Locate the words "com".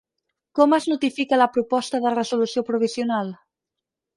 0.59-0.71